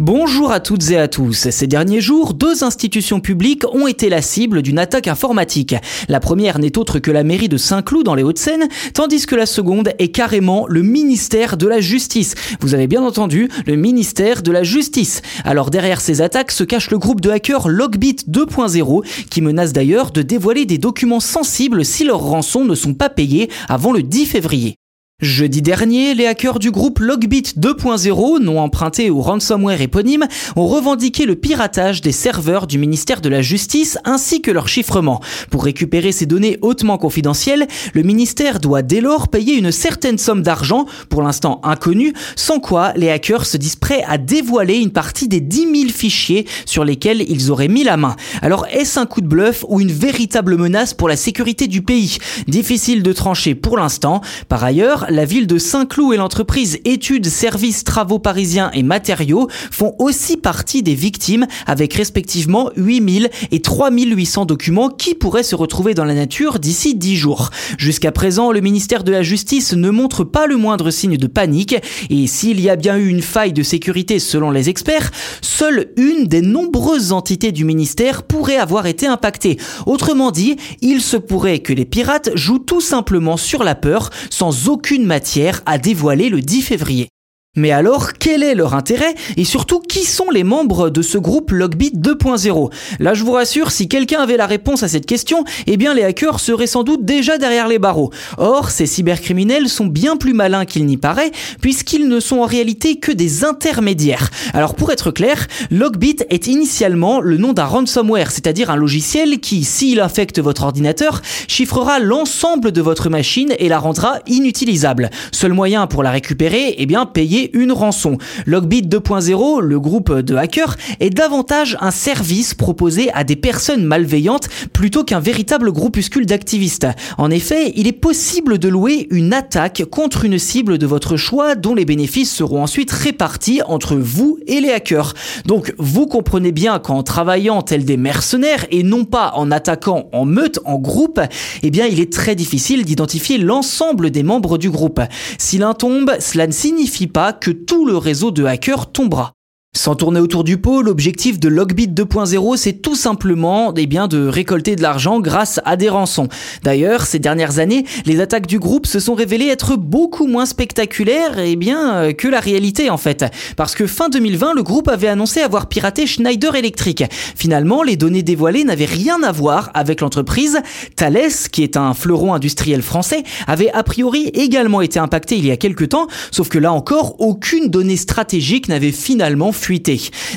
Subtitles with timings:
[0.00, 1.50] Bonjour à toutes et à tous.
[1.50, 5.76] Ces derniers jours, deux institutions publiques ont été la cible d'une attaque informatique.
[6.08, 9.46] La première n'est autre que la mairie de Saint-Cloud dans les Hauts-de-Seine, tandis que la
[9.46, 12.34] seconde est carrément le ministère de la Justice.
[12.60, 15.22] Vous avez bien entendu, le ministère de la Justice.
[15.44, 20.10] Alors derrière ces attaques se cache le groupe de hackers Logbit 2.0 qui menace d'ailleurs
[20.10, 24.26] de dévoiler des documents sensibles si leurs rançons ne sont pas payées avant le 10
[24.26, 24.76] février.
[25.20, 30.26] Jeudi dernier, les hackers du groupe Logbit 2.0, nom emprunté au ransomware éponyme,
[30.56, 35.20] ont revendiqué le piratage des serveurs du ministère de la Justice ainsi que leur chiffrement.
[35.50, 40.42] Pour récupérer ces données hautement confidentielles, le ministère doit dès lors payer une certaine somme
[40.42, 45.28] d'argent, pour l'instant inconnue, sans quoi les hackers se disent prêts à dévoiler une partie
[45.28, 48.16] des 10 000 fichiers sur lesquels ils auraient mis la main.
[48.42, 52.18] Alors est-ce un coup de bluff ou une véritable menace pour la sécurité du pays?
[52.48, 54.20] Difficile de trancher pour l'instant.
[54.48, 59.94] Par ailleurs, la ville de Saint-Cloud et l'entreprise Études, Services, Travaux Parisiens et Matériaux font
[59.98, 66.04] aussi partie des victimes avec respectivement 8000 et 3800 documents qui pourraient se retrouver dans
[66.04, 67.50] la nature d'ici 10 jours.
[67.78, 71.76] Jusqu'à présent, le ministère de la Justice ne montre pas le moindre signe de panique
[72.10, 75.12] et s'il y a bien eu une faille de sécurité selon les experts,
[75.42, 79.58] seule une des nombreuses entités du ministère pourrait avoir été impactée.
[79.86, 84.68] Autrement dit, il se pourrait que les pirates jouent tout simplement sur la peur sans
[84.68, 87.08] aucune matière à dévoiler le 10 février.
[87.56, 91.52] Mais alors, quel est leur intérêt et surtout qui sont les membres de ce groupe
[91.52, 95.76] Logbit 2.0 Là, je vous rassure, si quelqu'un avait la réponse à cette question, eh
[95.76, 98.10] bien les hackers seraient sans doute déjà derrière les barreaux.
[98.38, 102.96] Or, ces cybercriminels sont bien plus malins qu'il n'y paraît, puisqu'ils ne sont en réalité
[102.96, 104.30] que des intermédiaires.
[104.52, 109.62] Alors pour être clair, Logbit est initialement le nom d'un ransomware, c'est-à-dire un logiciel qui,
[109.62, 115.10] s'il infecte votre ordinateur, chiffrera l'ensemble de votre machine et la rendra inutilisable.
[115.30, 118.18] Seul moyen pour la récupérer, eh bien payer une rançon.
[118.46, 124.48] Logbit 2.0, le groupe de hackers, est davantage un service proposé à des personnes malveillantes
[124.72, 126.86] plutôt qu'un véritable groupuscule d'activistes.
[127.18, 131.54] En effet, il est possible de louer une attaque contre une cible de votre choix
[131.54, 135.14] dont les bénéfices seront ensuite répartis entre vous et les hackers.
[135.46, 140.24] Donc vous comprenez bien qu'en travaillant tel des mercenaires et non pas en attaquant en
[140.24, 141.20] meute, en groupe,
[141.62, 145.00] eh bien il est très difficile d'identifier l'ensemble des membres du groupe.
[145.38, 149.33] Si l'un tombe, cela ne signifie pas que tout le réseau de hackers tombera.
[149.76, 154.28] Sans tourner autour du pot, l'objectif de Logbit 2.0, c'est tout simplement eh bien, de
[154.28, 156.28] récolter de l'argent grâce à des rançons.
[156.62, 161.40] D'ailleurs, ces dernières années, les attaques du groupe se sont révélées être beaucoup moins spectaculaires
[161.40, 163.24] eh bien, euh, que la réalité en fait.
[163.56, 167.04] Parce que fin 2020, le groupe avait annoncé avoir piraté Schneider Electric.
[167.10, 170.60] Finalement, les données dévoilées n'avaient rien à voir avec l'entreprise.
[170.94, 175.50] Thales, qui est un fleuron industriel français, avait a priori également été impacté il y
[175.50, 179.50] a quelques temps, sauf que là encore, aucune donnée stratégique n'avait finalement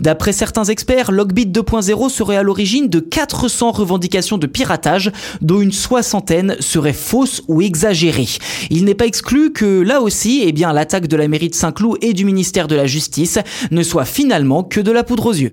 [0.00, 5.72] D'après certains experts, Logbit 2.0 serait à l'origine de 400 revendications de piratage, dont une
[5.72, 8.28] soixantaine seraient fausses ou exagérées.
[8.70, 11.98] Il n'est pas exclu que là aussi, eh bien, l'attaque de la mairie de Saint-Cloud
[12.00, 13.38] et du ministère de la Justice
[13.70, 15.52] ne soit finalement que de la poudre aux yeux.